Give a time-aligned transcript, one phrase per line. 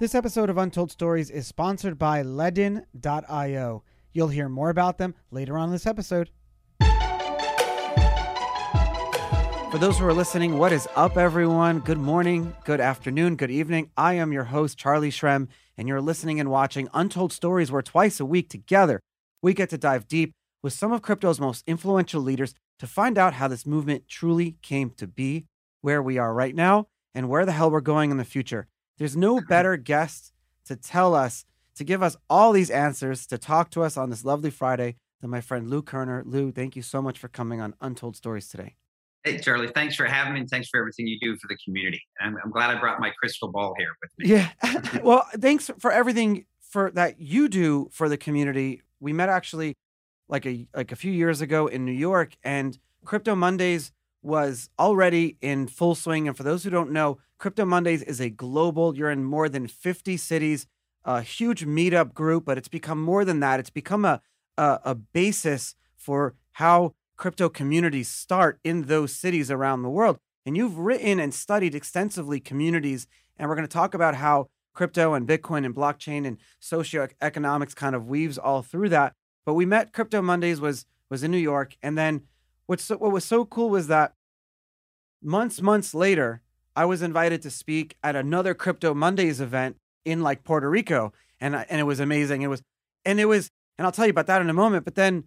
[0.00, 3.82] This episode of Untold Stories is sponsored by Ledn.io.
[4.14, 6.30] You'll hear more about them later on this episode.
[9.70, 11.80] For those who are listening, what is up, everyone?
[11.80, 13.90] Good morning, good afternoon, good evening.
[13.94, 18.18] I am your host, Charlie Shrem, and you're listening and watching Untold Stories, where twice
[18.20, 19.00] a week together
[19.42, 23.34] we get to dive deep with some of crypto's most influential leaders to find out
[23.34, 25.44] how this movement truly came to be,
[25.82, 28.66] where we are right now, and where the hell we're going in the future.
[29.00, 30.34] There's no better guest
[30.66, 31.46] to tell us,
[31.76, 35.30] to give us all these answers, to talk to us on this lovely Friday than
[35.30, 36.22] my friend Lou Kerner.
[36.26, 38.74] Lou, thank you so much for coming on Untold Stories today.
[39.24, 42.02] Hey, Charlie, thanks for having me and thanks for everything you do for the community.
[42.20, 44.28] I'm, I'm glad I brought my crystal ball here with me.
[44.28, 44.50] Yeah.
[45.02, 48.82] well, thanks for everything for that you do for the community.
[49.00, 49.78] We met actually
[50.28, 55.38] like a like a few years ago in New York and Crypto Mondays was already
[55.40, 56.28] in full swing.
[56.28, 59.66] And for those who don't know, Crypto Mondays is a global, you're in more than
[59.66, 60.66] 50 cities,
[61.06, 63.58] a huge meetup group, but it's become more than that.
[63.58, 64.20] It's become a,
[64.58, 70.18] a, a basis for how crypto communities start in those cities around the world.
[70.44, 73.06] And you've written and studied extensively communities.
[73.38, 77.96] And we're going to talk about how crypto and Bitcoin and blockchain and socioeconomics kind
[77.96, 79.14] of weaves all through that.
[79.46, 81.74] But we met Crypto Mondays was was in New York.
[81.82, 82.24] And then
[82.66, 84.12] what's so, what was so cool was that
[85.22, 86.42] months, months later,
[86.76, 91.54] I was invited to speak at another Crypto Mondays event in like Puerto Rico, and
[91.54, 92.42] and it was amazing.
[92.42, 92.62] It was,
[93.04, 94.84] and it was, and I'll tell you about that in a moment.
[94.84, 95.24] But then,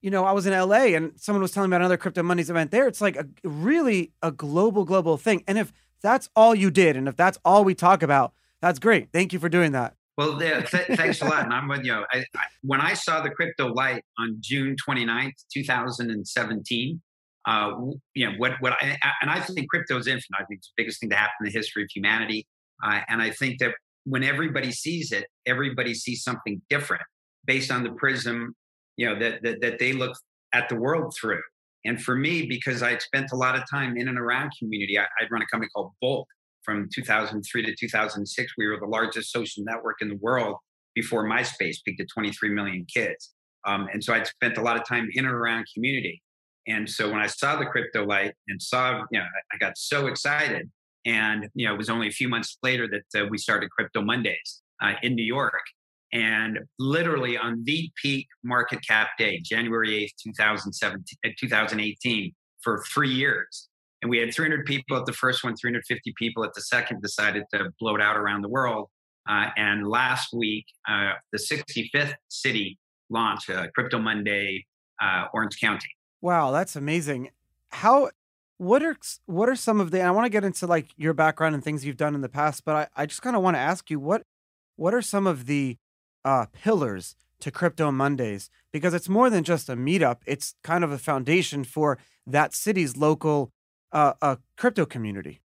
[0.00, 2.50] you know, I was in LA, and someone was telling me about another Crypto Mondays
[2.50, 2.86] event there.
[2.86, 5.44] It's like a really a global, global thing.
[5.46, 9.10] And if that's all you did, and if that's all we talk about, that's great.
[9.12, 9.94] Thank you for doing that.
[10.16, 11.44] Well, th- thanks a lot.
[11.44, 11.94] And I'm with you.
[11.94, 17.00] I, I, when I saw the crypto light on June 29th, 2017,
[17.48, 17.72] uh,
[18.14, 20.38] you know what what I, and I think crypto is infinite.
[20.38, 22.46] I think it's the biggest thing to happen in the history of humanity.
[22.84, 27.02] Uh, and I think that when everybody sees it, everybody sees something different
[27.46, 28.54] based on the prism,
[28.98, 30.14] you know, that that, that they look
[30.52, 31.40] at the world through.
[31.86, 35.04] And for me, because I spent a lot of time in and around community, I,
[35.20, 36.28] I'd run a company called Bolt
[36.64, 38.52] from 2003 to 2006.
[38.58, 40.56] We were the largest social network in the world
[40.94, 43.32] before MySpace peaked at 23 million kids.
[43.66, 46.22] Um, and so I'd spent a lot of time in and around community.
[46.68, 50.06] And so when I saw the crypto light and saw, you know, I got so
[50.06, 50.70] excited.
[51.06, 54.02] And, you know, it was only a few months later that uh, we started Crypto
[54.02, 55.62] Mondays uh, in New York.
[56.12, 63.12] And literally on the peak market cap day, January 8th, 2017, uh, 2018, for three
[63.12, 63.68] years.
[64.02, 67.44] And we had 300 people at the first one, 350 people at the second, decided
[67.52, 68.88] to blow it out around the world.
[69.28, 72.78] Uh, and last week, uh, the 65th city
[73.10, 74.66] launched uh, Crypto Monday,
[75.32, 75.88] Orange County.
[76.20, 77.30] Wow, that's amazing.
[77.68, 78.10] How
[78.58, 78.96] what are
[79.26, 81.84] what are some of the I want to get into like your background and things
[81.84, 84.00] you've done in the past, but I, I just kind of want to ask you
[84.00, 84.22] what
[84.76, 85.76] what are some of the
[86.24, 88.50] uh, pillars to Crypto Mondays?
[88.72, 92.96] Because it's more than just a meetup; it's kind of a foundation for that city's
[92.96, 93.52] local
[93.92, 95.40] uh, uh, crypto community.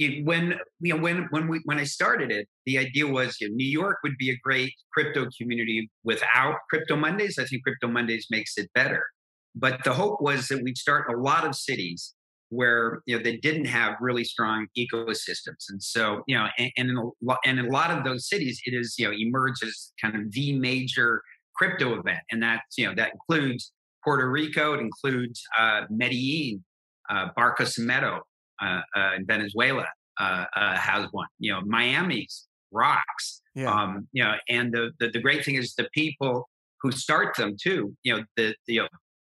[0.00, 3.48] It, when you know when when we when I started it, the idea was you
[3.48, 7.38] know, New York would be a great crypto community without Crypto Mondays.
[7.38, 9.06] I think Crypto Mondays makes it better.
[9.58, 12.14] But the hope was that we'd start a lot of cities
[12.50, 16.90] where you know they didn't have really strong ecosystems, and so you know, and, and
[16.90, 19.92] in a, lot, and in a lot of those cities, it is you know emerges
[20.00, 21.22] kind of the major
[21.56, 23.72] crypto event, and that you know that includes
[24.04, 26.64] Puerto Rico, it includes uh, Medellin,
[27.10, 28.20] uh, Barquisimeto
[28.62, 29.86] uh, uh, in Venezuela
[30.20, 31.28] uh, uh, has one.
[31.38, 33.42] You know, Miami's rocks.
[33.54, 33.72] Yeah.
[33.72, 36.48] Um, you know, and the, the the great thing is the people
[36.80, 37.94] who start them too.
[38.02, 38.88] You know, the, the you know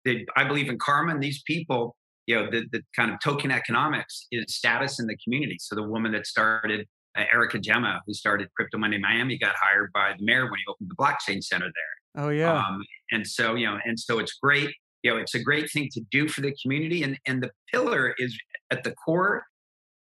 [0.04, 3.50] the, I believe in karma, and these people, you know, the, the kind of token
[3.50, 5.56] economics is status in the community.
[5.60, 9.90] So the woman that started uh, Erica Gemma, who started Crypto Monday Miami, got hired
[9.92, 12.24] by the mayor when he opened the blockchain center there.
[12.24, 12.52] Oh yeah.
[12.52, 12.82] Um,
[13.12, 14.70] and so you know, and so it's great.
[15.02, 18.14] You know, it's a great thing to do for the community, and and the pillar
[18.18, 18.36] is
[18.70, 19.44] at the core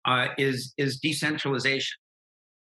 [0.05, 1.95] uh, is is decentralization.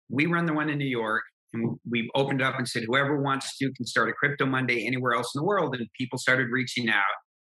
[0.09, 3.57] We run the one in New York, and we've opened up and said whoever wants
[3.59, 5.75] to can start a crypto Monday anywhere else in the world.
[5.75, 7.03] And people started reaching out.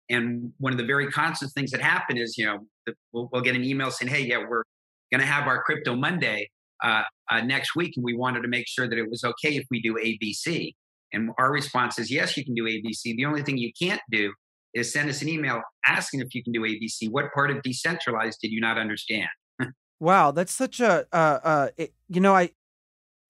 [0.09, 3.41] And one of the very constant things that happen is, you know, the, we'll, we'll,
[3.41, 4.63] get an email saying, "Hey, yeah, we're
[5.11, 6.49] going to have our crypto Monday
[6.83, 9.65] uh, uh, next week, and we wanted to make sure that it was okay if
[9.69, 10.73] we do ABC."
[11.13, 13.15] And our response is, "Yes, you can do ABC.
[13.15, 14.33] The only thing you can't do
[14.73, 17.11] is send us an email asking if you can do ABC.
[17.11, 19.29] What part of decentralized did you not understand?"
[19.99, 22.49] wow, that's such a, uh, uh, it, you know, I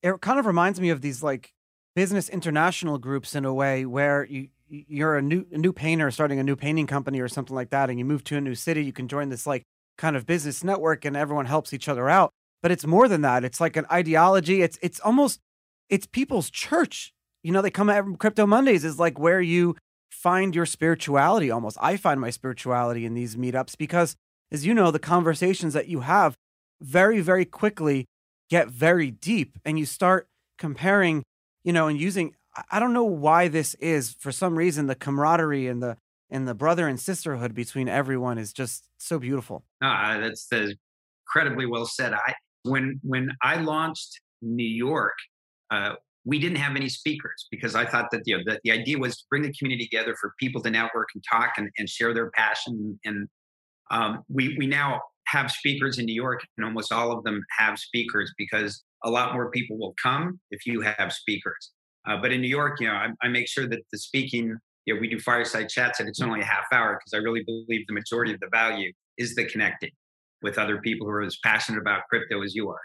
[0.01, 1.51] it kind of reminds me of these like
[1.96, 6.40] business international groups in a way where you you're a new a new painter starting
[6.40, 8.84] a new painting company or something like that and you move to a new city
[8.84, 9.63] you can join this like
[9.98, 12.31] kind of business network and everyone helps each other out
[12.62, 13.44] but it's more than that.
[13.44, 14.62] It's like an ideology.
[14.62, 15.40] It's it's almost
[15.90, 17.13] it's people's church.
[17.44, 19.75] You know, they come at Crypto Mondays is like where you
[20.10, 21.78] find your spirituality almost.
[21.80, 24.16] I find my spirituality in these meetups because
[24.52, 26.36] as you know, the conversations that you have
[26.81, 28.06] very very quickly
[28.50, 31.24] get very deep and you start comparing,
[31.63, 32.36] you know, and using
[32.72, 34.13] I don't know why this is.
[34.13, 35.98] For some reason the camaraderie and the
[36.30, 39.63] and the brother and sisterhood between everyone is just so beautiful.
[39.81, 40.74] Ah, that's, that's
[41.25, 42.13] incredibly well said.
[42.13, 45.16] I when when I launched New York,
[45.72, 45.95] uh,
[46.25, 49.18] we didn't have any speakers because I thought that you know, the, the idea was
[49.18, 52.30] to bring the community together for people to network and talk and, and share their
[52.31, 53.00] passion.
[53.06, 53.28] And
[53.92, 57.78] um, we we now have speakers in New York, and almost all of them have
[57.78, 61.72] speakers because a lot more people will come if you have speakers.
[62.08, 64.94] Uh, but in New York, you know, I, I, make sure that the speaking, you
[64.94, 67.86] know, we do fireside chats and it's only a half hour because I really believe
[67.88, 69.92] the majority of the value is the connecting
[70.42, 72.80] with other people who are as passionate about crypto as you are.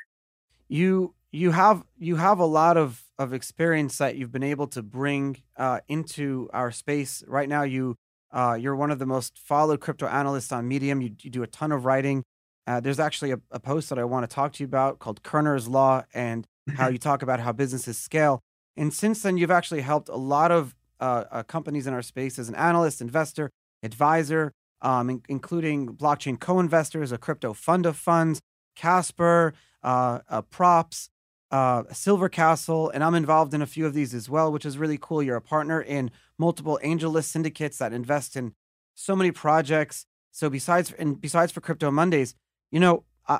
[0.68, 4.82] You you have you have a lot of of experience that you've been able to
[4.82, 7.22] bring uh, into our space.
[7.26, 7.96] Right now, you
[8.32, 11.00] uh, you're one of the most followed crypto analysts on Medium.
[11.00, 12.24] You, you do a ton of writing.
[12.66, 15.22] Uh, there's actually a, a, post that I want to talk to you about called
[15.22, 16.46] Kerner's Law and
[16.76, 18.40] how you talk about how businesses scale.
[18.76, 22.38] And since then, you've actually helped a lot of uh, uh, companies in our space
[22.38, 23.50] as an analyst, investor,
[23.82, 28.40] advisor, um, in, including blockchain co-investors, a crypto fund of funds,
[28.74, 29.52] Casper,
[29.82, 31.10] uh, uh, Props,
[31.50, 34.78] uh, Silver Castle, and I'm involved in a few of these as well, which is
[34.78, 35.22] really cool.
[35.22, 38.54] You're a partner in multiple AngelList syndicates that invest in
[38.94, 40.06] so many projects.
[40.32, 42.34] So besides and besides for Crypto Mondays,
[42.74, 43.38] you know, I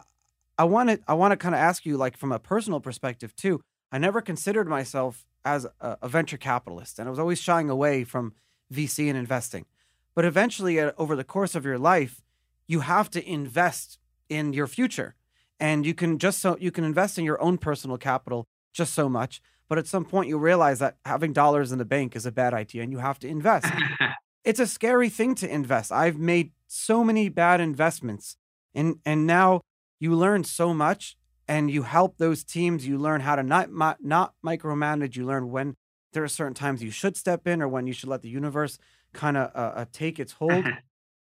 [0.56, 3.34] I want to I want to kind of ask you, like from a personal perspective
[3.34, 3.60] too.
[3.90, 8.04] I never considered myself as a, a venture capitalist, and I was always shying away
[8.04, 8.34] from
[8.72, 9.66] VC and investing.
[10.14, 12.22] But eventually, uh, over the course of your life,
[12.68, 13.98] you have to invest
[14.28, 15.16] in your future.
[15.58, 19.08] And you can just so you can invest in your own personal capital just so
[19.08, 19.42] much.
[19.68, 22.54] But at some point, you realize that having dollars in the bank is a bad
[22.54, 23.66] idea and you have to invest.
[24.44, 25.90] it's a scary thing to invest.
[25.90, 28.36] I've made so many bad investments.
[28.74, 29.62] And, and now
[30.00, 31.16] you learn so much
[31.46, 32.86] and you help those teams.
[32.86, 33.68] You learn how to not,
[34.02, 35.16] not micromanage.
[35.16, 35.76] You learn when
[36.12, 38.78] there are certain times you should step in or when you should let the universe
[39.12, 40.64] kind of uh, uh, take its hold.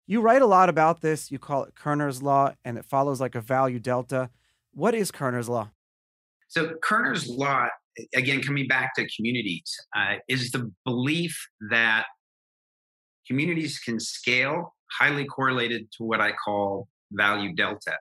[0.06, 1.30] you write a lot about this.
[1.30, 4.30] You call it Kerner's Law, and it follows like a value delta.
[4.72, 5.70] What is Kerner's Law?
[6.48, 7.68] So, Kerner's Law,
[8.14, 12.06] again, coming back to communities, uh, is the belief that
[13.26, 17.96] communities can scale highly correlated to what I call value delta.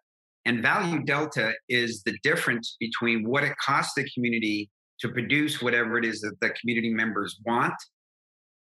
[0.45, 4.69] And value delta is the difference between what it costs the community
[5.00, 7.73] to produce whatever it is that the community members want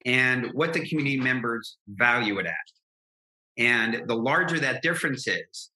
[0.06, 2.54] and what the community members value it at.
[3.58, 5.70] And the larger that difference is,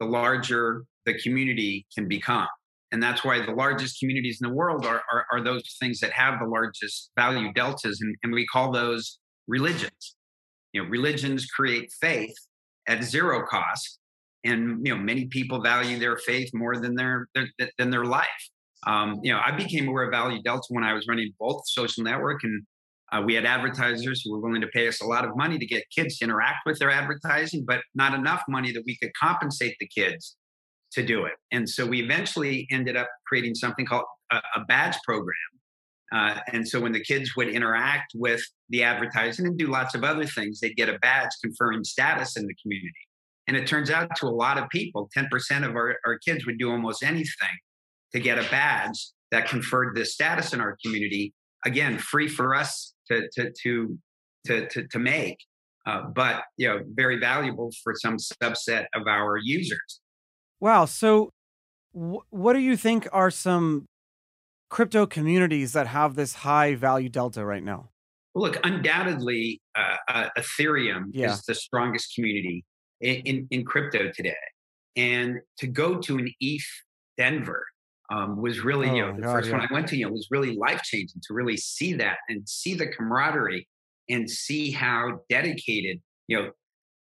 [0.00, 2.48] the larger the community can become.
[2.92, 6.12] And that's why the largest communities in the world are, are, are those things that
[6.12, 8.00] have the largest value deltas.
[8.00, 9.18] And, and we call those
[9.48, 10.16] religions.
[10.72, 12.34] You know, religions create faith
[12.86, 13.98] at zero cost.
[14.44, 17.48] And you know, many people value their faith more than their, their
[17.78, 18.26] than their life.
[18.86, 22.04] Um, you know, I became aware of value delta when I was running Bolt social
[22.04, 22.62] network and
[23.12, 25.66] uh, we had advertisers who were willing to pay us a lot of money to
[25.66, 29.76] get kids to interact with their advertising, but not enough money that we could compensate
[29.78, 30.36] the kids
[30.92, 31.34] to do it.
[31.52, 35.36] And so we eventually ended up creating something called a, a badge program.
[36.12, 40.04] Uh, and so when the kids would interact with the advertising and do lots of
[40.04, 42.92] other things, they'd get a badge conferring status in the community.
[43.46, 46.58] And it turns out to a lot of people, 10% of our, our kids would
[46.58, 47.56] do almost anything
[48.12, 48.98] to get a badge
[49.30, 51.32] that conferred this status in our community.
[51.64, 53.98] Again, free for us to to to
[54.46, 55.38] to to, to make,
[55.86, 60.00] uh, but you know, very valuable for some subset of our users.
[60.60, 60.84] Wow.
[60.84, 61.30] So,
[61.94, 63.86] w- what do you think are some
[64.70, 67.90] crypto communities that have this high value delta right now?
[68.34, 71.32] Well, look, undoubtedly, uh, uh, Ethereum yeah.
[71.32, 72.64] is the strongest community
[73.00, 74.34] in, in, in crypto today.
[74.96, 76.66] And to go to an ETH
[77.18, 77.66] Denver
[78.10, 79.58] um, was really, oh, you know, the God, first yeah.
[79.58, 82.48] one I went to, you know, was really life changing to really see that and
[82.48, 83.68] see the camaraderie
[84.08, 86.50] and see how dedicated, you know,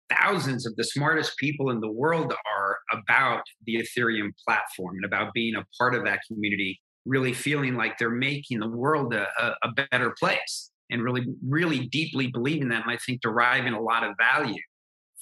[0.09, 5.33] thousands of the smartest people in the world are about the Ethereum platform and about
[5.33, 9.55] being a part of that community, really feeling like they're making the world a, a,
[9.63, 12.83] a better place and really, really deeply believing that.
[12.83, 14.61] And I think deriving a lot of value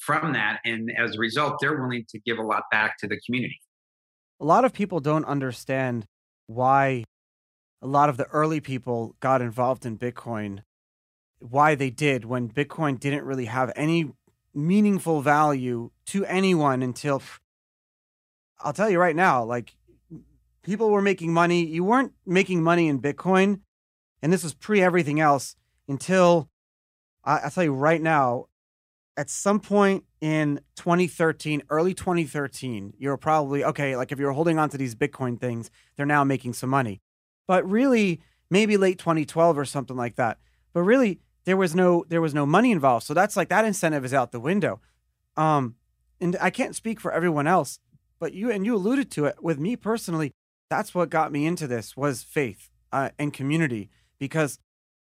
[0.06, 0.60] from that.
[0.66, 3.60] And as a result, they're willing to give a lot back to the community
[4.40, 6.06] a lot of people don't understand
[6.48, 7.04] why
[7.82, 10.62] a lot of the early people got involved in Bitcoin,
[11.40, 14.12] why they did when Bitcoin didn't really have any
[14.54, 17.22] meaningful value to anyone until
[18.60, 19.76] I'll tell you right now, like
[20.64, 21.66] people were making money.
[21.66, 23.62] You weren't making money in Bitcoin,
[24.22, 25.56] and this was pre everything else
[25.88, 26.50] until
[27.24, 28.48] I, I'll tell you right now.
[29.18, 33.96] At some point in 2013, early 2013, you were probably okay.
[33.96, 37.02] Like if you were holding on to these Bitcoin things, they're now making some money.
[37.48, 40.40] But really, maybe late 2012 or something like that.
[40.74, 43.06] But really, there was no there was no money involved.
[43.06, 44.82] So that's like that incentive is out the window.
[45.38, 45.76] Um,
[46.20, 47.80] and I can't speak for everyone else,
[48.20, 50.32] but you and you alluded to it with me personally.
[50.70, 54.60] That's what got me into this was faith uh, and community because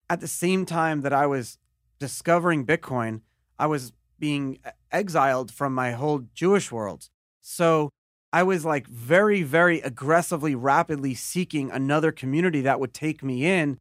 [0.09, 1.57] at the same time that I was
[1.99, 3.21] discovering Bitcoin,
[3.59, 4.59] I was being
[4.91, 7.09] exiled from my whole Jewish world.
[7.41, 7.89] So
[8.31, 13.77] I was like very, very aggressively, rapidly seeking another community that would take me in,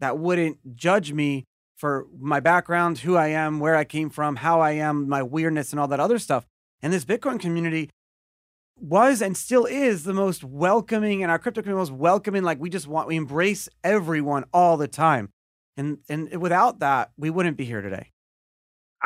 [0.00, 1.44] that wouldn't judge me
[1.76, 5.72] for my background, who I am, where I came from, how I am, my weirdness,
[5.72, 6.46] and all that other stuff.
[6.82, 7.90] And this Bitcoin community
[8.78, 12.42] was and still is the most welcoming and our crypto community most welcoming.
[12.42, 15.30] Like we just want, we embrace everyone all the time.
[15.76, 18.10] And and without that, we wouldn't be here today.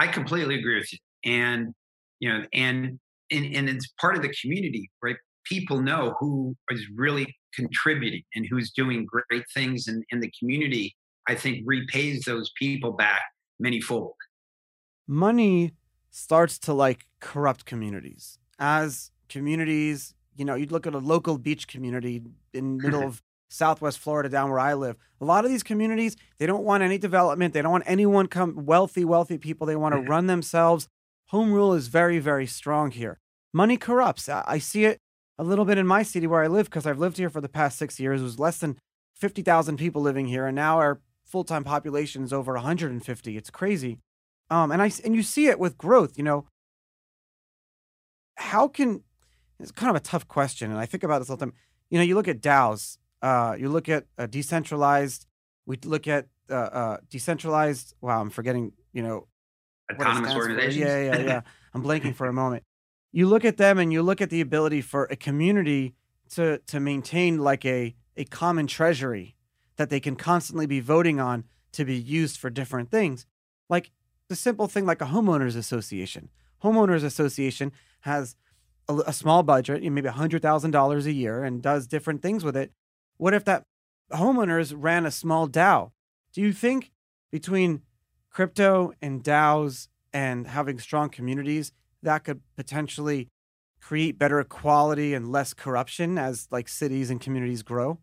[0.01, 0.99] I completely agree with you.
[1.25, 1.75] And
[2.21, 2.99] you know, and
[3.31, 5.17] and, and it's part of the community, right?
[5.45, 10.97] People know who is really contributing and who's doing great things in, in the community.
[11.29, 13.21] I think repays those people back
[13.61, 14.15] many fold.
[15.07, 15.75] Money
[16.11, 20.15] starts to like corrupt communities as communities.
[20.35, 24.49] You know, you'd look at a local beach community in middle of Southwest Florida, down
[24.49, 24.97] where I live.
[25.21, 27.53] A lot of these communities, they don't want any development.
[27.53, 29.67] They don't want anyone come wealthy, wealthy people.
[29.67, 30.89] They want to run themselves.
[31.29, 33.19] Home rule is very, very strong here.
[33.53, 34.29] Money corrupts.
[34.29, 34.99] I see it
[35.37, 37.49] a little bit in my city where I live because I've lived here for the
[37.49, 38.21] past six years.
[38.21, 38.79] It was less than
[39.17, 43.37] 50,000 people living here, and now our full time population is over 150.
[43.37, 43.99] It's crazy.
[44.49, 46.17] Um, and I and you see it with growth.
[46.17, 46.47] You know,
[48.37, 49.03] how can
[49.59, 51.55] it's kind of a tough question, and I think about this all the time.
[51.91, 55.27] You know, you look at DAOs uh, you look at uh, decentralized.
[55.67, 57.95] We look at uh, uh, decentralized.
[58.01, 58.73] Wow, I'm forgetting.
[58.93, 59.29] You know,
[59.93, 60.77] autonomous organizations.
[60.77, 61.41] Yeah, yeah, yeah.
[61.75, 62.65] I'm blanking for a moment.
[63.13, 65.95] You look at them, and you look at the ability for a community
[66.31, 69.37] to to maintain like a a common treasury
[69.77, 73.27] that they can constantly be voting on to be used for different things.
[73.69, 73.91] Like
[74.29, 76.29] the simple thing, like a homeowners association.
[76.63, 78.37] Homeowners association has
[78.89, 82.57] a, a small budget, maybe hundred thousand dollars a year, and does different things with
[82.57, 82.73] it.
[83.21, 83.65] What if that
[84.11, 85.91] homeowners ran a small DAO?
[86.33, 86.91] Do you think
[87.31, 87.83] between
[88.31, 91.71] crypto and DAOs and having strong communities
[92.03, 93.29] that could potentially
[93.79, 97.99] create better equality and less corruption as like cities and communities grow?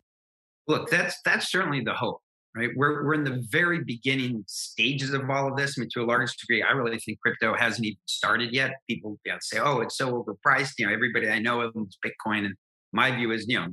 [0.68, 2.22] Look, that's that's certainly the hope,
[2.54, 2.70] right?
[2.76, 5.76] We're we're in the very beginning stages of all of this.
[5.76, 8.70] I mean, to a large degree, I really think crypto hasn't even started yet.
[8.88, 12.54] People yeah, say, "Oh, it's so overpriced." You know, everybody I know owns Bitcoin, and
[12.92, 13.66] my view is, you know,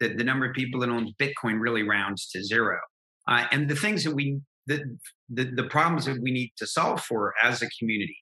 [0.00, 2.78] the, the number of people that owns Bitcoin really rounds to zero.
[3.28, 4.82] Uh, and the things that we, the,
[5.28, 8.16] the, the problems that we need to solve for as a community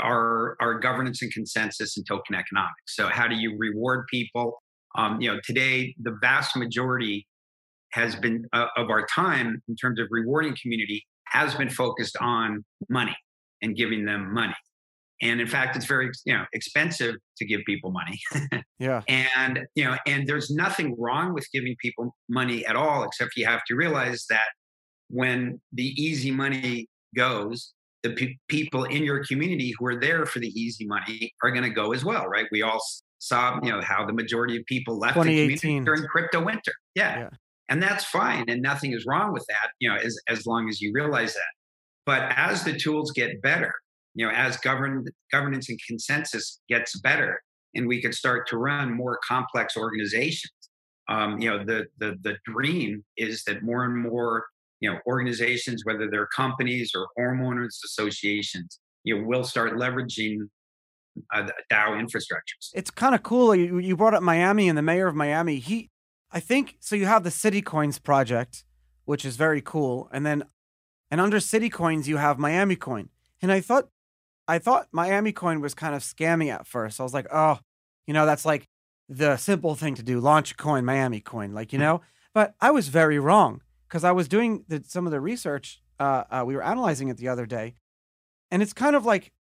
[0.00, 2.96] are, are governance and consensus and token economics.
[2.96, 4.62] So how do you reward people?
[4.96, 7.26] Um, you know, today, the vast majority
[7.92, 12.64] has been uh, of our time in terms of rewarding community has been focused on
[12.88, 13.16] money
[13.62, 14.54] and giving them money
[15.22, 18.20] and in fact it's very you know expensive to give people money.
[18.78, 19.00] Yeah.
[19.08, 23.46] And you know and there's nothing wrong with giving people money at all except you
[23.46, 24.48] have to realize that
[25.08, 30.40] when the easy money goes the pe- people in your community who are there for
[30.40, 32.46] the easy money are going to go as well right?
[32.52, 32.82] We all
[33.18, 36.72] saw you know how the majority of people left the community during crypto winter.
[36.94, 37.18] Yeah.
[37.18, 37.28] yeah.
[37.70, 40.82] And that's fine and nothing is wrong with that you know as as long as
[40.82, 41.52] you realize that.
[42.04, 43.72] But as the tools get better
[44.16, 47.40] you know, as govern, governance and consensus gets better
[47.74, 50.52] and we could start to run more complex organizations,
[51.08, 54.46] um, you know, the, the, the dream is that more and more,
[54.80, 60.48] you know, organizations, whether they're companies or homeowners associations, you know, will start leveraging
[61.34, 62.70] uh, DAO infrastructures.
[62.74, 63.54] It's kind of cool.
[63.54, 65.58] You, you brought up Miami and the mayor of Miami.
[65.58, 65.90] He,
[66.32, 68.64] I think, so you have the City Coins project,
[69.04, 70.08] which is very cool.
[70.10, 70.44] And then,
[71.10, 73.10] and under City Coins, you have Miami Coin.
[73.42, 73.90] And I thought
[74.48, 77.00] I thought Miami coin was kind of scammy at first.
[77.00, 77.58] I was like, oh,
[78.06, 78.68] you know, that's like
[79.08, 81.84] the simple thing to do launch a coin, Miami coin, like, you hmm.
[81.84, 82.00] know?
[82.34, 85.82] But I was very wrong because I was doing the, some of the research.
[85.98, 87.74] Uh, uh, we were analyzing it the other day.
[88.50, 89.32] And it's kind of like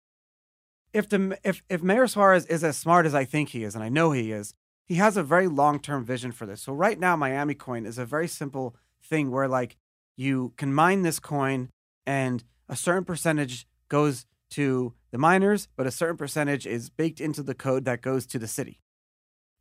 [0.93, 3.83] if the if if Mayor Suarez is as smart as I think he is, and
[3.83, 4.53] I know he is,
[4.85, 6.61] he has a very long term vision for this.
[6.61, 9.75] So right now, Miami Coin is a very simple thing where like
[10.15, 11.69] you can mine this coin,
[12.05, 17.43] and a certain percentage goes to the miners, but a certain percentage is baked into
[17.43, 18.81] the code that goes to the city.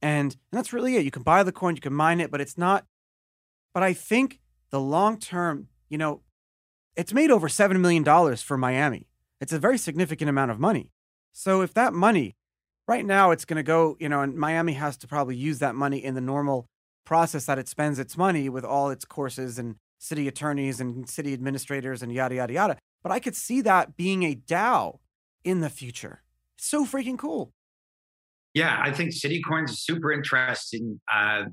[0.01, 1.05] And, and that's really it.
[1.05, 2.85] You can buy the coin, you can mine it, but it's not.
[3.73, 6.21] But I think the long term, you know,
[6.97, 8.05] it's made over $7 million
[8.37, 9.09] for Miami.
[9.41, 10.91] It's a very significant amount of money.
[11.33, 12.37] So if that money,
[12.87, 15.75] right now, it's going to go, you know, and Miami has to probably use that
[15.75, 16.67] money in the normal
[17.05, 21.33] process that it spends its money with all its courses and city attorneys and city
[21.33, 22.79] administrators and yada, yada, yada.
[23.05, 24.99] But I could see that being a DAO
[25.45, 26.23] in the future.
[26.57, 27.53] So freaking cool.
[28.55, 31.01] Yeah, I think City Coins is super interesting.
[31.13, 31.45] Uh,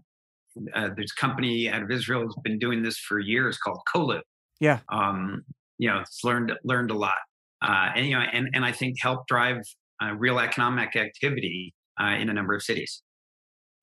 [0.73, 4.21] uh, there's a company out of Israel has been doing this for years called Colu.
[4.59, 4.79] Yeah.
[4.89, 5.43] Um,
[5.77, 7.17] you know, it's learned learned a lot,
[7.61, 9.61] uh, and you know, and and I think helped drive
[10.01, 13.01] uh, real economic activity uh, in a number of cities.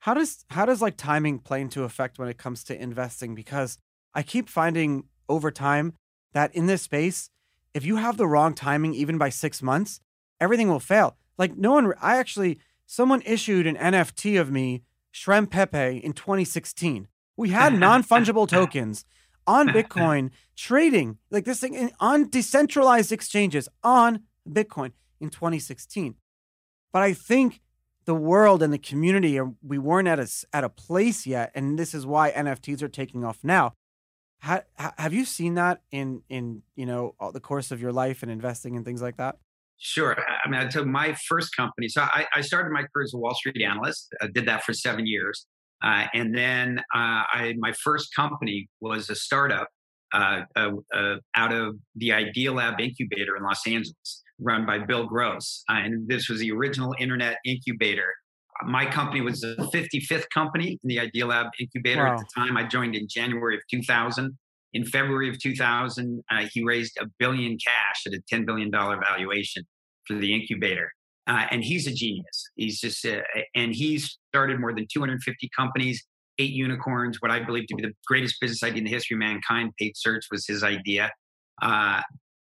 [0.00, 3.34] How does how does like timing play into effect when it comes to investing?
[3.34, 3.78] Because
[4.14, 5.94] I keep finding over time
[6.32, 7.30] that in this space,
[7.74, 10.00] if you have the wrong timing, even by six months,
[10.40, 11.16] everything will fail.
[11.36, 14.82] Like no one, I actually, someone issued an NFT of me,
[15.12, 17.08] Shrem Pepe, in 2016.
[17.36, 19.04] We had non fungible tokens
[19.46, 26.16] on Bitcoin trading like this thing in, on decentralized exchanges on Bitcoin in 2016.
[26.92, 27.60] But I think
[28.04, 31.78] the world and the community are, we weren't at a at a place yet, and
[31.78, 33.74] this is why NFTs are taking off now.
[34.40, 38.30] Ha, have you seen that in in you know the course of your life and
[38.30, 39.38] investing and things like that?
[39.78, 40.16] Sure.
[40.44, 41.88] I mean, I took my first company.
[41.88, 44.12] So I, I started my career as a Wall Street analyst.
[44.20, 45.46] I did that for seven years,
[45.84, 49.68] uh, and then uh, I my first company was a startup
[50.12, 55.62] uh, uh, uh out of the Idealab incubator in Los Angeles, run by Bill Gross,
[55.70, 58.12] uh, and this was the original internet incubator.
[58.64, 62.14] My company was the 55th company in the Idealab incubator wow.
[62.14, 62.56] at the time.
[62.56, 64.36] I joined in January of 2000.
[64.74, 69.64] In February of 2000, he raised a billion cash at a $10 billion valuation
[70.06, 70.92] for the incubator.
[71.28, 72.50] Uh, and he's a genius.
[72.56, 73.20] He's just, uh,
[73.54, 76.02] and he's started more than 250 companies,
[76.38, 77.18] eight unicorns.
[77.20, 79.92] What I believe to be the greatest business idea in the history of mankind, paid
[79.94, 81.12] search, was his idea.
[81.60, 82.00] Uh,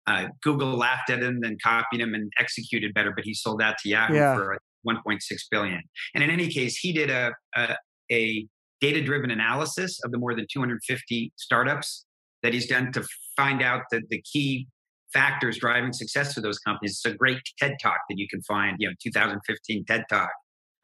[0.09, 3.79] uh Google laughed at him, then copied him and executed better, but he sold that
[3.79, 4.35] to Yahoo yeah.
[4.35, 5.83] for 1.6 billion.
[6.15, 7.77] And in any case, he did a, a,
[8.11, 8.47] a
[8.81, 12.05] data-driven analysis of the more than 250 startups
[12.43, 13.05] that he's done to
[13.37, 14.67] find out that the key
[15.13, 16.93] factors driving success for those companies.
[16.93, 20.31] It's a great TED talk that you can find, you know, 2015 TED talk.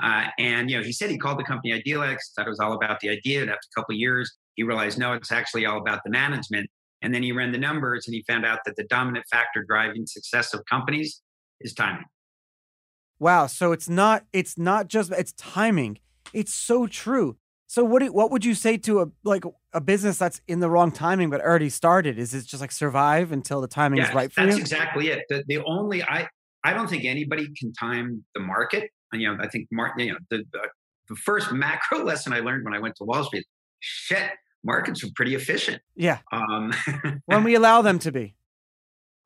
[0.00, 2.18] Uh, and you know, he said he called the company Idealab.
[2.36, 3.42] Thought it was all about the idea.
[3.42, 6.70] And after a couple years, he realized no, it's actually all about the management.
[7.02, 10.04] And then he ran the numbers, and he found out that the dominant factor driving
[10.06, 11.22] success of companies
[11.60, 12.04] is timing.
[13.18, 13.46] Wow.
[13.46, 15.98] So it's not it's not just it's timing.
[16.32, 17.36] It's so true.
[17.66, 20.70] So what do, what would you say to a like a business that's in the
[20.70, 22.18] wrong timing but already started?
[22.18, 24.62] Is it just like survive until the timing yeah, is right for that's you?
[24.62, 25.24] That's exactly it.
[25.28, 26.28] The, the, only I
[26.64, 28.90] I don't think anybody can time the market.
[29.12, 30.68] And, you know, I think Mark, you know, the, the
[31.08, 33.46] the first macro lesson I learned when I went to Wall Street,
[33.80, 34.30] shit,
[34.64, 35.82] markets are pretty efficient.
[35.94, 36.18] Yeah.
[36.32, 36.72] Um,
[37.26, 38.34] when we allow them to be.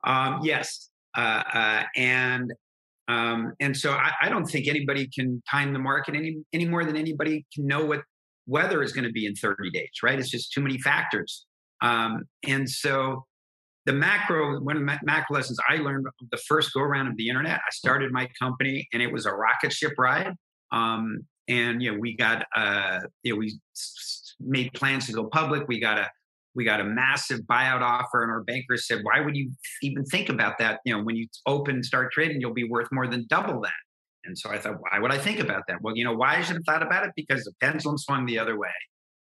[0.03, 0.89] Um, yes.
[1.15, 2.51] Uh, uh, and
[3.07, 6.85] um, and so I, I, don't think anybody can time the market any any more
[6.85, 8.01] than anybody can know what
[8.47, 10.17] weather is going to be in 30 days, right?
[10.17, 11.45] It's just too many factors.
[11.81, 13.25] Um, and so
[13.85, 17.27] the macro, one of the macro lessons I learned the first go around of the
[17.27, 20.33] internet, I started my company and it was a rocket ship ride.
[20.71, 23.59] Um, and, you know, we got, uh, you know, we
[24.39, 25.67] made plans to go public.
[25.67, 26.09] We got a,
[26.55, 30.29] we got a massive buyout offer and our banker said, why would you even think
[30.29, 30.79] about that?
[30.85, 33.71] You know, when you open and start trading, you'll be worth more than double that.
[34.25, 35.81] And so I thought, why would I think about that?
[35.81, 38.39] Well, you know, why I should have thought about it because the pendulum swung the
[38.39, 38.69] other way.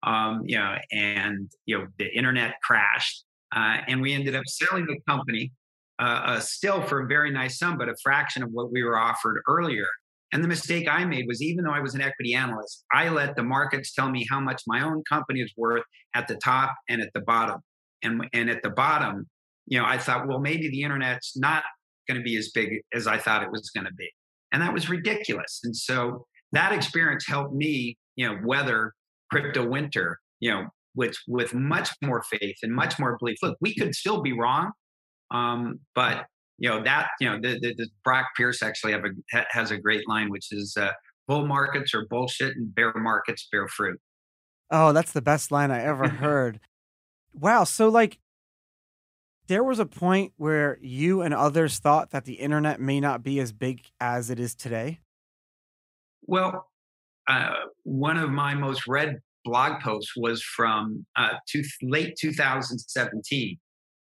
[0.02, 4.86] Um, you know, and you know, the internet crashed, uh, and we ended up selling
[4.86, 5.52] the company
[6.00, 8.98] uh, uh, still for a very nice sum, but a fraction of what we were
[8.98, 9.86] offered earlier.
[10.32, 13.34] And the mistake I made was, even though I was an equity analyst, I let
[13.34, 15.82] the markets tell me how much my own company is worth
[16.14, 17.60] at the top and at the bottom.
[18.02, 19.28] And and at the bottom,
[19.66, 21.64] you know, I thought, well, maybe the internet's not
[22.08, 24.08] going to be as big as I thought it was going to be.
[24.52, 25.60] And that was ridiculous.
[25.64, 28.94] And so that experience helped me, you know, weather
[29.30, 33.38] crypto winter, you know, with with much more faith and much more belief.
[33.42, 34.72] Look, we could still be wrong,
[35.30, 36.26] um, but
[36.60, 39.78] you know that you know the, the, the Brock Pierce actually have a has a
[39.78, 40.92] great line, which is uh,
[41.26, 43.98] "bull markets are bullshit and bear markets bear fruit."
[44.70, 46.60] Oh, that's the best line I ever heard.
[47.32, 47.64] wow.
[47.64, 48.20] So like
[49.50, 53.40] there was a point where you and others thought that the internet may not be
[53.40, 55.00] as big as it is today?
[56.22, 56.68] Well,
[57.26, 63.58] uh, one of my most read blog posts was from uh, to late 2017,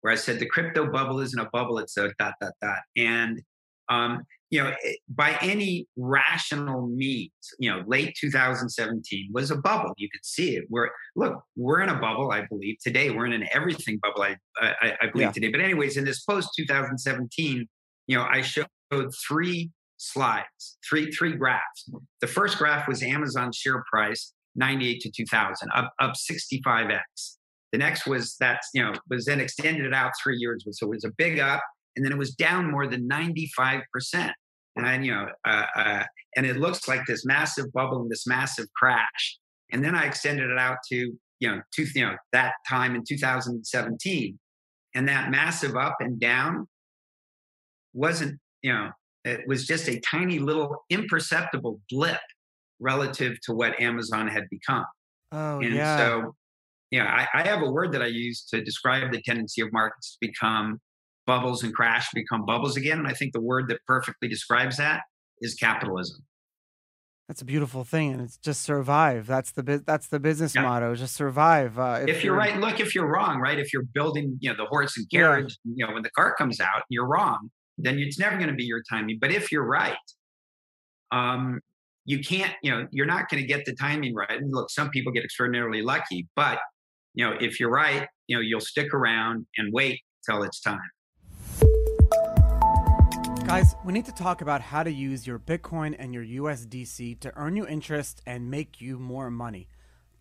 [0.03, 2.79] where I said the crypto bubble isn't a bubble; it's a dot dot dot.
[2.95, 3.41] And
[3.89, 9.93] Um, you know, eh, by any rational means, you know, late 2017 was a bubble.
[9.97, 10.65] You could see it.
[10.69, 12.31] We're look, we're in a bubble.
[12.31, 14.21] I believe today we're in an everything bubble.
[14.21, 15.31] I I, I believe yeah.
[15.31, 15.49] today.
[15.49, 17.67] But anyways, in this post 2017,
[18.07, 18.67] you know, I showed
[19.27, 21.89] three slides, three three graphs.
[22.21, 27.37] The first graph was Amazon share price 98 to 2000, up up 65x.
[27.73, 30.89] The next was that you know was then extended it out three years, so it
[30.89, 31.61] was a big up,
[31.95, 34.31] and then it was down more than 95 percent.
[34.77, 36.03] And you know, uh, uh,
[36.37, 39.37] and it looks like this massive bubble and this massive crash.
[39.71, 41.11] And then I extended it out to
[41.43, 44.39] you know, two, you know that time in 2017,
[44.95, 46.67] and that massive up and down
[47.93, 48.89] wasn't you know
[49.25, 52.19] it was just a tiny little imperceptible blip
[52.79, 54.85] relative to what Amazon had become.
[55.31, 55.97] Oh, and yeah.
[55.97, 56.35] so,
[56.93, 60.11] yeah, I, I, have a word that I use to describe the tendency of markets
[60.11, 60.79] to become
[61.25, 62.99] bubbles and crash, become bubbles again.
[62.99, 65.01] And I think the word that perfectly describes that
[65.41, 66.23] is capitalism.
[67.27, 69.25] That's a beautiful thing, and it's just survive.
[69.25, 70.61] That's the that's the business yeah.
[70.61, 70.93] motto.
[70.93, 71.79] Just survive.
[71.79, 72.79] Uh, if, if you're, you're, right, look.
[72.79, 73.57] If you're wrong, right?
[73.57, 75.73] If you're building, you know, the horse and carriage, yeah.
[75.75, 77.49] you know, when the car comes out, you're wrong.
[77.79, 79.17] Then it's never going to be your timing.
[79.19, 79.95] But if you're right,
[81.11, 81.59] um,
[82.05, 84.29] you can't, you know, you're not going to get the timing right.
[84.29, 86.59] And look, some people get extraordinarily lucky, but
[87.13, 90.79] you know, if you're right, you know, you'll stick around and wait till it's time.
[93.45, 97.31] Guys, we need to talk about how to use your Bitcoin and your USDC to
[97.35, 99.67] earn you interest and make you more money.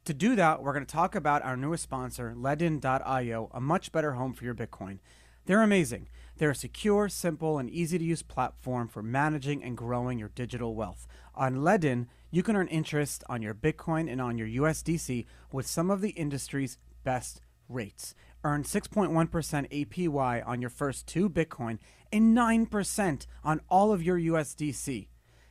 [0.05, 4.12] To do that, we're going to talk about our newest sponsor, Ledn.io, a much better
[4.12, 4.98] home for your Bitcoin.
[5.46, 6.09] They're amazing.
[6.37, 10.74] They're a secure, simple, and easy to use platform for managing and growing your digital
[10.74, 11.07] wealth.
[11.35, 15.90] On Ledn, you can earn interest on your Bitcoin and on your USDC with some
[15.90, 18.14] of the industry's best rates.
[18.42, 19.29] Earn 6.1%
[19.71, 21.79] APY on your first two Bitcoin
[22.11, 25.09] and 9% on all of your USDC.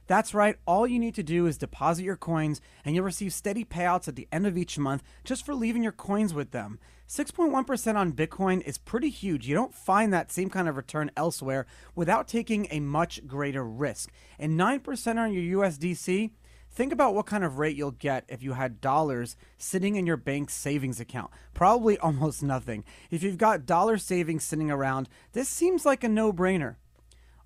[0.07, 3.63] That's right, all you need to do is deposit your coins and you'll receive steady
[3.63, 6.79] payouts at the end of each month just for leaving your coins with them.
[7.07, 9.47] 6.1% on Bitcoin is pretty huge.
[9.47, 14.11] You don't find that same kind of return elsewhere without taking a much greater risk.
[14.39, 16.31] And 9% on your USDC,
[16.73, 20.17] think about what kind of rate you'll get if you had dollars sitting in your
[20.17, 21.31] bank's savings account.
[21.53, 22.83] Probably almost nothing.
[23.09, 26.75] If you've got dollar savings sitting around, this seems like a no brainer.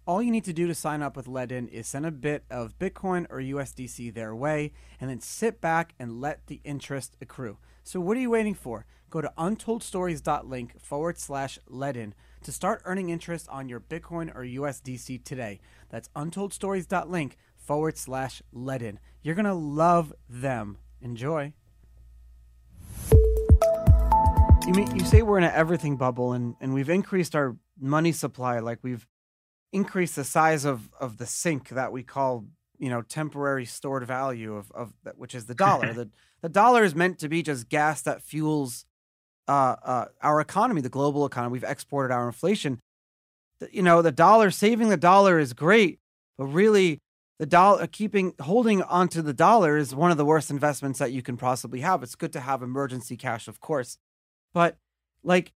[0.08, 2.78] All you need to do to sign up with Ledn is send a bit of
[2.78, 7.58] Bitcoin or USDC their way and then sit back and let the interest accrue.
[7.84, 8.86] So, what are you waiting for?
[9.10, 15.24] Go to untoldstories.link forward slash Ledn to start earning interest on your Bitcoin or USDC
[15.24, 15.60] today.
[15.90, 19.00] That's untoldstories.link forward slash Ledn.
[19.26, 20.78] You're going to love them.
[21.02, 21.52] Enjoy.
[24.68, 28.12] You mean you say we're in an everything bubble and, and we've increased our money
[28.12, 29.08] supply like we've
[29.74, 32.46] increased the size of of the sink that we call
[32.78, 36.10] you know temporary stored value of of that which is the dollar the
[36.42, 38.86] the dollar is meant to be just gas that fuels
[39.48, 42.80] uh, uh, our economy the global economy we've exported our inflation
[43.72, 46.00] you know the dollar saving the dollar is great
[46.38, 47.02] but really
[47.40, 51.12] the dollar uh, keeping holding onto the dollar is one of the worst investments that
[51.12, 53.98] you can possibly have it's good to have emergency cash of course
[54.54, 54.78] but
[55.24, 55.54] like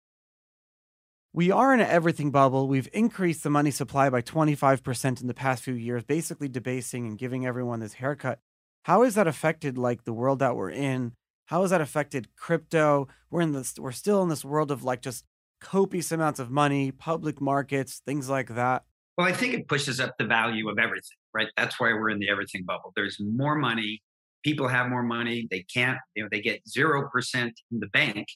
[1.33, 2.67] we are in an everything bubble.
[2.67, 7.19] We've increased the money supply by 25% in the past few years, basically debasing and
[7.19, 8.41] giving everyone this haircut.
[8.85, 11.13] How has that affected like the world that we're in?
[11.47, 13.09] How has that affected crypto?
[13.31, 15.25] We're in this we're still in this world of like just
[15.61, 18.85] copious amounts of money, public markets, things like that.
[19.17, 21.49] Well, I think it pushes up the value of everything, right?
[21.57, 22.93] That's why we're in the everything bubble.
[22.97, 24.03] There's more money.
[24.45, 25.47] People have more money.
[25.51, 27.03] They can't, you know, they get 0%
[27.35, 28.27] in the bank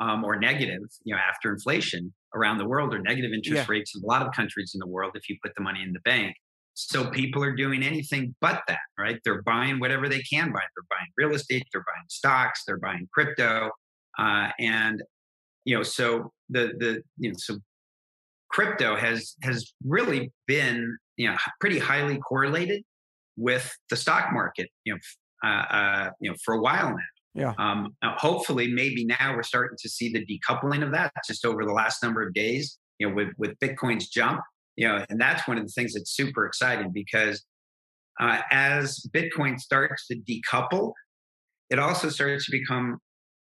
[0.00, 3.66] um, or negative, you know, after inflation around the world or negative interest yeah.
[3.68, 5.92] rates in a lot of countries in the world if you put the money in
[5.92, 6.34] the bank.
[6.74, 9.18] So people are doing anything but that, right?
[9.24, 10.60] They're buying whatever they can buy.
[10.60, 13.70] They're buying real estate, they're buying stocks, they're buying crypto,
[14.18, 15.02] uh, and
[15.64, 17.58] you know, so the the you know, so
[18.50, 22.82] crypto has has really been you know pretty highly correlated
[23.36, 26.96] with the stock market, you know, uh, uh, you know, for a while now.
[27.34, 27.52] Yeah.
[27.58, 31.72] Um, hopefully, maybe now we're starting to see the decoupling of that just over the
[31.72, 32.78] last number of days.
[32.98, 34.40] You know, with with Bitcoin's jump,
[34.76, 37.44] you know, and that's one of the things that's super exciting because
[38.18, 40.92] uh, as Bitcoin starts to decouple,
[41.68, 42.98] it also starts to become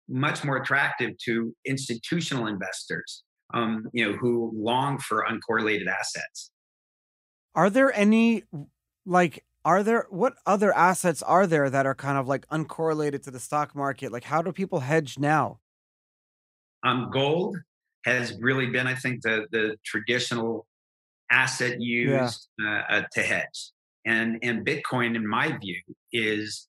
[0.10, 6.52] much more attractive to institutional investors, um, you know, who long for uncorrelated assets.
[7.56, 8.44] Are there any
[9.06, 13.32] like are there what other assets are there that are kind of like uncorrelated to
[13.32, 14.12] the stock market?
[14.12, 15.60] Like how do people hedge now?
[16.84, 17.58] Um, gold
[18.06, 20.68] has really been, I think, the the traditional
[21.32, 22.84] asset used yeah.
[22.90, 23.72] uh, uh, to hedge.
[24.06, 25.82] And and Bitcoin, in my view,
[26.14, 26.68] is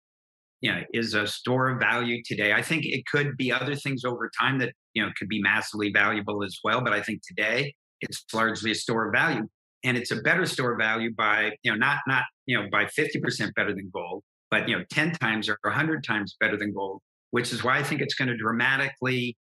[0.62, 2.54] you know is a store of value today.
[2.54, 5.92] I think it could be other things over time that you know could be massively
[5.92, 6.80] valuable as well.
[6.80, 9.46] But I think today it's largely a store of value,
[9.86, 13.20] and it's a better store value by you know not not you know by fifty
[13.20, 17.00] percent better than gold, but you know ten times or hundred times better than gold.
[17.30, 19.36] Which is why I think it's going to dramatically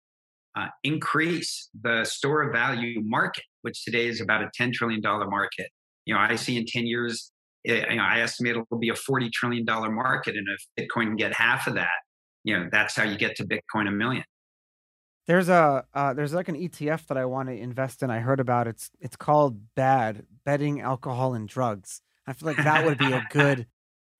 [0.55, 5.67] uh, increase the store value market, which today is about a $10 trillion market.
[6.05, 7.31] You know, I see in 10 years,
[7.65, 10.35] eh, you know, I estimate it'll be a $40 trillion market.
[10.35, 11.87] And if Bitcoin can get half of that,
[12.43, 14.23] you know, that's how you get to Bitcoin a million.
[15.31, 18.11] There's a uh, there's like an ETF that I want to invest in.
[18.11, 22.01] I heard about it's it's called BAD, betting alcohol and drugs.
[22.27, 23.65] I feel like that would be a good.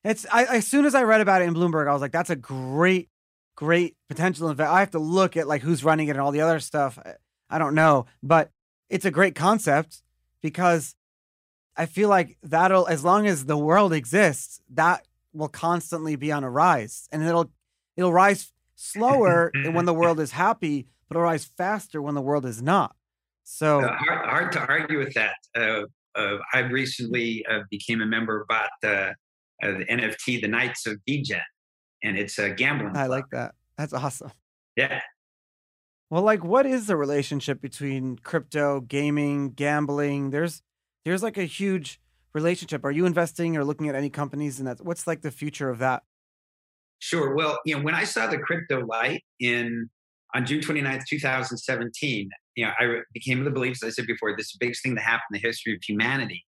[0.06, 2.30] It's I as soon as I read about it in Bloomberg, I was like, that's
[2.30, 3.10] a great
[3.56, 4.72] great potential invest.
[4.72, 6.98] I have to look at like who's running it and all the other stuff.
[7.50, 8.50] I don't know, but
[8.90, 10.02] it's a great concept
[10.42, 10.96] because
[11.76, 16.46] I feel like that'll as long as the world exists, that will constantly be on
[16.46, 17.52] a rise, and it'll
[17.98, 22.46] it'll rise slower when the world is happy, but it'll rise faster when the world
[22.46, 22.96] is not.
[23.44, 25.36] So uh, hard, hard, to argue with that.
[25.54, 25.82] Uh,
[26.16, 29.14] uh, I recently uh, became a member about the
[29.62, 31.42] NFT, the Knights of Degen,
[32.02, 32.96] and it's a gambling.
[32.96, 33.56] I like that.
[33.78, 34.32] That's awesome.
[34.78, 35.02] Yeah.
[36.10, 40.30] Well, like, what is the relationship between crypto, gaming, gambling?
[40.30, 40.62] There's,
[41.04, 42.00] there's like a huge
[42.34, 42.86] relationship.
[42.86, 45.80] Are you investing or looking at any companies, and that's what's like the future of
[45.80, 46.04] that?
[47.00, 47.36] Sure.
[47.36, 49.90] Well, you know, when I saw the crypto light in
[50.34, 54.36] on June 29th, 2017, you know, I became of the belief, as I said before,
[54.36, 56.46] this is the biggest thing that happened in the history of humanity.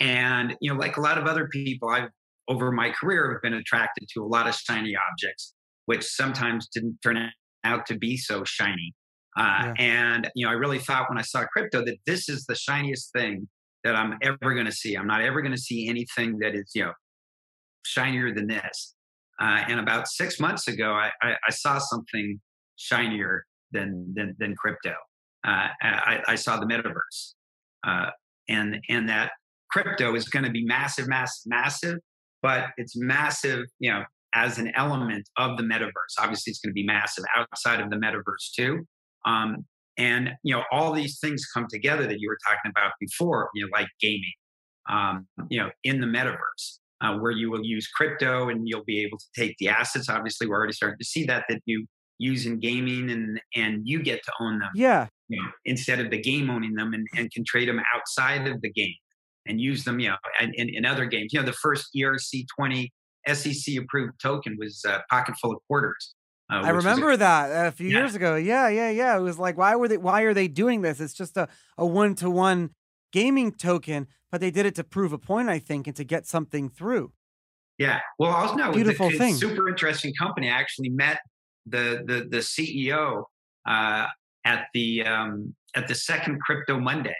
[0.00, 2.08] And, you know, like a lot of other people, I've
[2.48, 5.54] over my career have been attracted to a lot of shiny objects,
[5.86, 7.30] which sometimes didn't turn
[7.64, 8.94] out to be so shiny.
[9.36, 9.74] Uh, yeah.
[9.78, 13.12] And you know, I really thought when I saw crypto that this is the shiniest
[13.12, 13.48] thing
[13.84, 14.94] that I'm ever going to see.
[14.94, 16.92] I'm not ever going to see anything that is you know
[17.84, 18.94] shinier than this.
[19.40, 22.38] Uh, and about six months ago, I, I, I, saw something
[22.82, 24.94] shinier than than, than crypto.
[25.46, 27.32] Uh, I, I, saw the metaverse,
[27.84, 28.10] uh,
[28.48, 29.32] and and that
[29.70, 31.98] crypto is going to be massive, massive, massive
[32.42, 34.02] but it's massive, you know,
[34.34, 36.18] as an element of the metaverse.
[36.18, 38.86] Obviously, it's going to be massive outside of the metaverse too.
[39.24, 39.64] Um,
[39.98, 43.64] and you know, all these things come together that you were talking about before, you
[43.64, 44.32] know, like gaming,
[44.90, 49.00] um, you know, in the metaverse, uh, where you will use crypto and you'll be
[49.04, 50.08] able to take the assets.
[50.08, 51.86] Obviously, we're already starting to see that that you
[52.18, 54.70] use in gaming and and you get to own them.
[54.74, 55.08] Yeah.
[55.28, 58.60] You know, instead of the game owning them and, and can trade them outside of
[58.60, 58.94] the game
[59.46, 61.32] and use them, you know, in, in other games.
[61.32, 62.88] You know, the first ERC20
[63.32, 66.14] SEC approved token was a Pocketful of Quarters.
[66.52, 67.98] Uh, I remember a, that a few yeah.
[67.98, 68.36] years ago.
[68.36, 69.16] Yeah, yeah, yeah.
[69.16, 69.96] It was like, why were they?
[69.96, 71.00] Why are they doing this?
[71.00, 71.48] It's just a
[71.78, 72.70] a one to one
[73.12, 76.26] gaming token, but they did it to prove a point, I think, and to get
[76.26, 77.12] something through.
[77.78, 78.00] Yeah.
[78.18, 79.34] Well, also no, beautiful thing.
[79.34, 80.50] Super interesting company.
[80.50, 81.20] I actually met
[81.66, 83.24] the the the CEO
[83.66, 84.06] uh,
[84.44, 87.16] at the um, at the second Crypto Monday.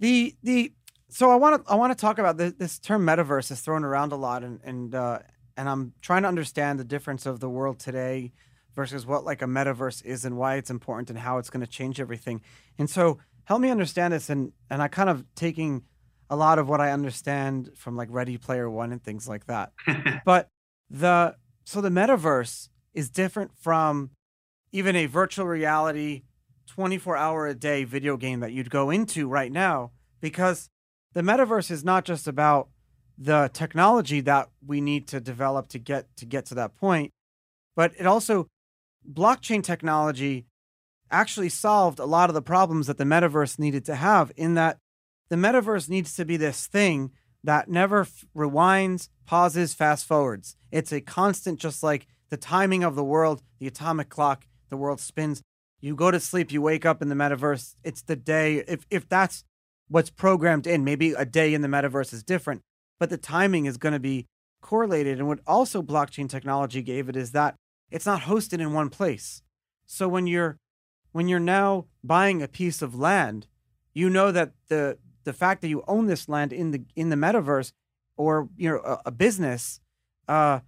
[0.00, 0.72] The the
[1.08, 3.84] so I want to I want to talk about this, this term metaverse is thrown
[3.84, 5.20] around a lot, and and uh,
[5.56, 8.32] and I'm trying to understand the difference of the world today
[8.74, 11.70] versus what like a metaverse is and why it's important and how it's going to
[11.70, 12.40] change everything.
[12.78, 15.84] And so help me understand this, and and I kind of taking
[16.30, 19.72] a lot of what I understand from like Ready Player One and things like that.
[20.24, 20.48] but
[20.90, 24.10] the so the metaverse is different from
[24.72, 26.22] even a virtual reality
[26.66, 30.68] 24 hour a day video game that you'd go into right now because
[31.12, 32.68] the metaverse is not just about
[33.16, 37.12] the technology that we need to develop to get to get to that point,
[37.76, 38.48] but it also
[39.08, 40.46] blockchain technology
[41.10, 44.78] actually solved a lot of the problems that the metaverse needed to have in that
[45.28, 47.10] the metaverse needs to be this thing
[47.44, 50.56] that never f- rewinds, pauses, fast forwards.
[50.72, 54.98] It's a constant, just like the timing of the world, the atomic clock, the world
[54.98, 55.40] spins.
[55.80, 57.76] You go to sleep, you wake up in the metaverse.
[57.84, 58.64] It's the day.
[58.66, 59.44] If if that's
[59.86, 60.82] what's programmed in.
[60.82, 62.62] Maybe a day in the metaverse is different,
[62.98, 64.26] but the timing is going to be
[64.60, 65.20] correlated.
[65.20, 67.54] And what also blockchain technology gave it is that
[67.88, 69.40] it's not hosted in one place.
[69.86, 70.58] So when you're
[71.12, 73.46] when you're now buying a piece of land,
[73.92, 77.16] you know that the the fact that you own this land in the in the
[77.16, 77.70] metaverse
[78.16, 79.78] or you know a, a business
[80.26, 80.58] uh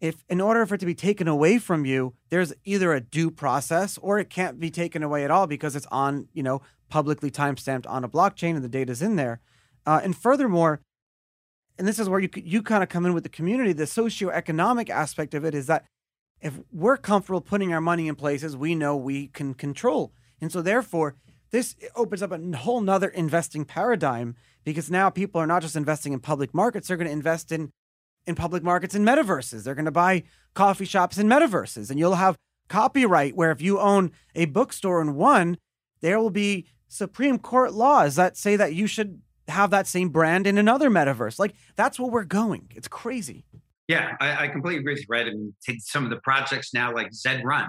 [0.00, 3.30] if in order for it to be taken away from you there's either a due
[3.30, 7.30] process or it can't be taken away at all because it's on you know publicly
[7.30, 9.40] timestamped on a blockchain and the data's in there.
[9.86, 10.80] Uh, and furthermore,
[11.78, 13.72] and this is where you you kind of come in with the community.
[13.72, 15.86] The socioeconomic aspect of it is that
[16.42, 20.60] if we're comfortable putting our money in places we know we can control, and so
[20.60, 21.16] therefore,
[21.50, 26.12] this opens up a whole nother investing paradigm because now people are not just investing
[26.12, 27.70] in public markets, they're going to invest in
[28.26, 29.64] in public markets in metaverses.
[29.64, 32.36] They're going to buy coffee shops in metaverses and you'll have
[32.68, 35.58] copyright where if you own a bookstore in one,
[36.00, 40.46] there will be Supreme Court laws that say that you should have that same brand
[40.46, 41.38] in another metaverse.
[41.38, 42.68] Like that's where we're going.
[42.74, 43.44] It's crazy.
[43.88, 45.06] Yeah, I, I completely agree with you.
[45.08, 47.68] Right, I mean, take some of the projects now, like Zed Run,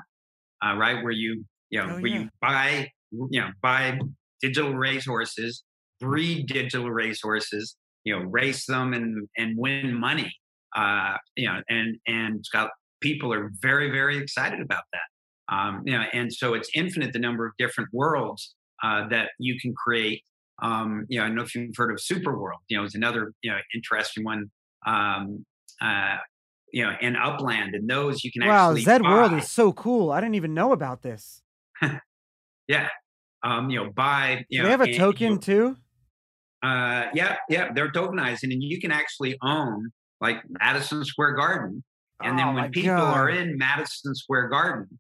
[0.63, 2.19] uh, right, where you you know oh, where yeah.
[2.19, 3.99] you buy you know buy
[4.39, 5.63] digital racehorses,
[5.99, 10.33] breed digital racehorses, you know, race them and and win money.
[10.75, 15.55] Uh, you know, and and got people are very very excited about that.
[15.55, 19.59] Um, you know, and so it's infinite the number of different worlds uh, that you
[19.59, 20.23] can create.
[20.61, 22.61] Um, you know, I don't know if you've heard of Super World.
[22.67, 24.49] You know, it's another you know interesting one.
[24.85, 25.45] Um,
[25.81, 26.17] uh,
[26.71, 30.11] you know, and Upland, and those you can wow, Zed World is so cool.
[30.11, 31.41] I didn't even know about this.
[32.67, 32.87] yeah,
[33.43, 34.45] um, you know, buy.
[34.49, 35.77] You Do know, they have a token too.
[36.63, 41.83] Uh, yeah, yeah, they're tokenizing, and you can actually own like Madison Square Garden,
[42.21, 43.17] and then oh when people God.
[43.17, 44.99] are in Madison Square Garden,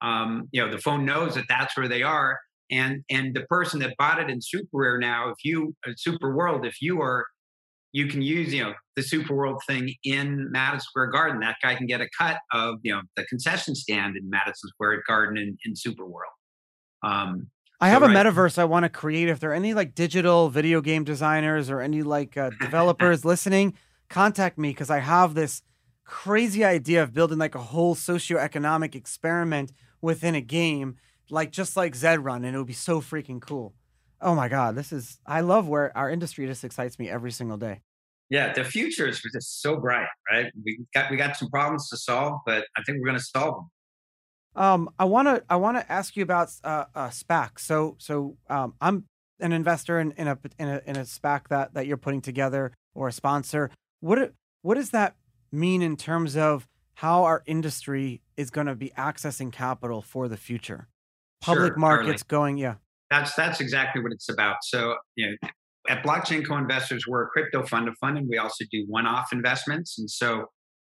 [0.00, 2.38] um, you know, the phone knows that that's where they are,
[2.70, 6.34] and and the person that bought it in Super Rare now, if you uh, Super
[6.34, 7.26] World, if you are
[7.92, 11.74] you can use you know the super world thing in madison square garden that guy
[11.74, 15.56] can get a cut of you know the concession stand in madison square garden in,
[15.64, 16.32] in super world
[17.02, 17.48] um,
[17.80, 18.10] i have right.
[18.10, 19.28] a metaverse i want to create.
[19.28, 23.74] If there are any like digital video game designers or any like uh, developers listening
[24.08, 25.62] contact me because i have this
[26.04, 30.96] crazy idea of building like a whole socioeconomic experiment within a game
[31.30, 33.74] like just like zed run and it would be so freaking cool.
[34.20, 37.56] Oh my god this is i love where our industry just excites me every single
[37.56, 37.80] day.
[38.28, 40.52] Yeah the future is just so bright right?
[40.64, 43.54] We got we got some problems to solve but i think we're going to solve
[43.54, 43.70] them
[44.60, 47.58] um i want to i want to ask you about uh, uh spac.
[47.58, 49.06] So so um i'm
[49.40, 52.72] an investor in, in a in a in a spac that that you're putting together
[52.94, 53.70] or a sponsor.
[54.00, 55.16] What what does that
[55.50, 60.36] mean in terms of how our industry is going to be accessing capital for the
[60.36, 60.88] future?
[61.40, 62.74] Public sure, markets going yeah.
[63.10, 64.56] That's that's exactly what it's about.
[64.62, 65.48] So, you know,
[65.88, 69.98] at Blockchain Co-Investors, we're a crypto fund of fund, and we also do one-off investments.
[69.98, 70.46] And so,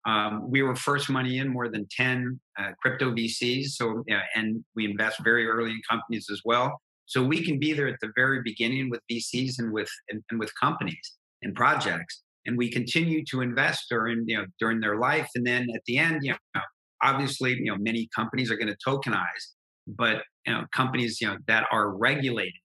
[0.09, 3.66] um, we were first money in more than ten uh, crypto VCs.
[3.71, 6.81] So, know, and we invest very early in companies as well.
[7.07, 10.40] So we can be there at the very beginning with VCs and with and, and
[10.40, 15.29] with companies and projects, and we continue to invest during you know during their life.
[15.35, 16.61] And then at the end, you know,
[17.03, 19.44] obviously, you know, many companies are going to tokenize
[19.88, 22.61] but you know, companies you know that are regulated,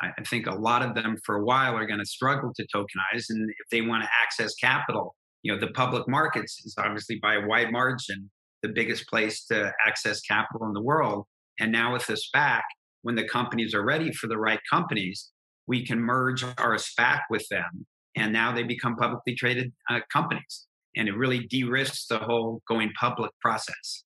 [0.00, 3.24] I think a lot of them for a while are going to struggle to tokenize,
[3.28, 7.34] and if they want to access capital, you know, the public markets is obviously by
[7.34, 8.30] a wide margin
[8.62, 11.26] the biggest place to access capital in the world.
[11.60, 12.62] And now with the SPAC,
[13.02, 15.30] when the companies are ready for the right companies,
[15.66, 20.66] we can merge our SPAC with them, and now they become publicly traded uh, companies,
[20.96, 24.04] and it really de-risks the whole going public process.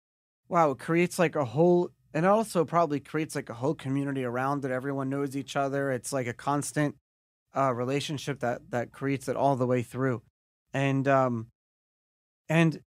[0.48, 4.64] Wow, it creates like a whole and also probably creates like a whole community around
[4.64, 4.70] it.
[4.70, 5.90] Everyone knows each other.
[5.90, 6.96] It's like a constant
[7.56, 10.20] uh, relationship that that creates it all the way through.
[10.74, 11.48] And um,
[12.48, 12.80] and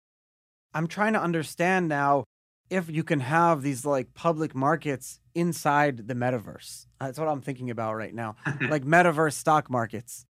[0.74, 2.24] I'm trying to understand now
[2.70, 6.86] if you can have these like public markets inside the metaverse.
[7.00, 8.36] That's what I'm thinking about right now,
[8.68, 10.24] like metaverse stock markets.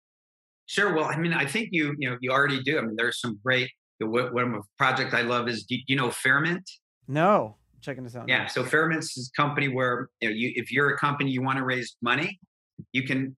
[0.66, 0.94] Sure.
[0.94, 2.78] Well, I mean, I think you you know you already do.
[2.78, 3.70] I mean, there's some great.
[4.00, 6.64] What, One project I love is do you know Fairmint?
[7.06, 8.28] No checking this out.
[8.28, 8.38] Yeah.
[8.38, 8.46] Now.
[8.46, 11.58] So Fairmint's is a company where you know, you, if you're a company you want
[11.58, 12.38] to raise money,
[12.92, 13.36] you can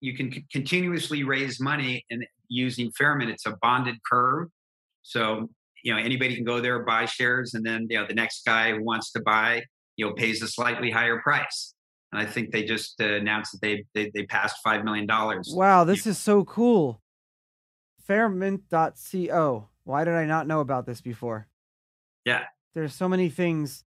[0.00, 3.28] you can c- continuously raise money and using Fairmint.
[3.28, 4.48] It's a bonded curve.
[5.02, 5.48] So
[5.82, 8.72] you know anybody can go there buy shares, and then you know the next guy
[8.72, 9.62] who wants to buy
[9.96, 11.74] you know pays a slightly higher price.
[12.12, 15.52] And I think they just uh, announced that they, they they passed five million dollars.
[15.54, 17.00] Wow, this is so cool.
[18.08, 19.68] Fairmint.co.
[19.84, 21.46] Why did I not know about this before?
[22.24, 23.84] Yeah, there's so many things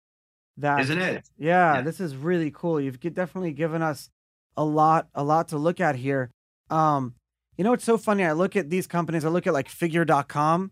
[0.58, 1.30] that isn't it?
[1.38, 1.82] Yeah, yeah.
[1.82, 2.80] this is really cool.
[2.80, 4.10] You've definitely given us
[4.56, 6.30] a lot, a lot to look at here.
[6.70, 7.16] Um,
[7.58, 8.24] you know, it's so funny.
[8.24, 9.26] I look at these companies.
[9.26, 10.72] I look at like Figure.com.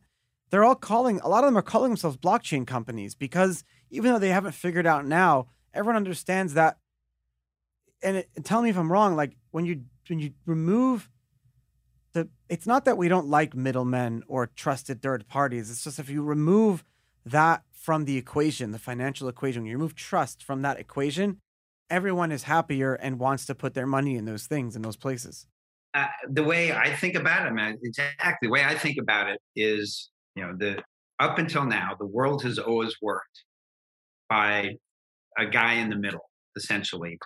[0.50, 1.20] They're all calling.
[1.22, 4.86] A lot of them are calling themselves blockchain companies because even though they haven't figured
[4.86, 6.78] out now, everyone understands that.
[8.04, 9.16] And it, tell me if I'm wrong.
[9.16, 11.10] Like when you when you remove
[12.14, 15.72] the, it's not that we don't like middlemen or trusted third parties.
[15.72, 16.84] It's just if you remove
[17.26, 21.40] that from the equation, the financial equation, you remove trust from that equation,
[21.92, 25.46] everyone is happier and wants to put their money in those things in those places.
[25.94, 29.40] Uh, the way I think about it, man, exactly the way I think about it
[29.56, 30.82] is, you know, the
[31.20, 33.44] up until now, the world has always worked
[34.30, 34.78] by
[35.38, 37.20] a guy in the middle, essentially.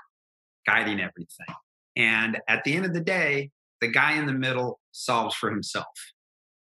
[0.65, 1.55] guiding everything.
[1.95, 3.51] And at the end of the day,
[3.81, 5.85] the guy in the middle solves for himself.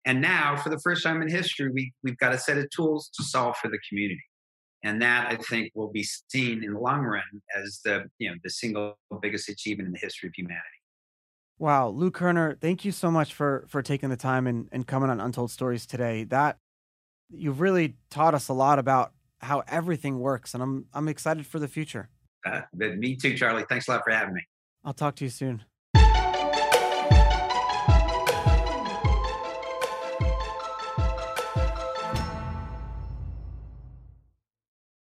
[0.05, 3.11] And now, for the first time in history, we, we've got a set of tools
[3.17, 4.23] to solve for the community.
[4.85, 7.23] And that I think will be seen in the long run
[7.57, 10.63] as the you know the single biggest achievement in the history of humanity.
[11.59, 15.11] Wow, Lou Kerner, thank you so much for for taking the time and, and coming
[15.11, 16.25] on Untold Stories today.
[16.25, 16.59] That
[17.31, 21.59] you've really taught us a lot about how everything works, and I'm I'm excited for
[21.59, 22.09] the future.
[22.47, 23.65] Uh, me too, Charlie.
[23.69, 24.43] Thanks a lot for having me.
[24.85, 25.65] I'll talk to you soon.